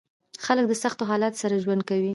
خلک 0.45 0.65
د 0.67 0.73
سختو 0.83 1.03
حالاتو 1.09 1.41
سره 1.43 1.61
ژوند 1.63 1.81
کوي. 1.89 2.09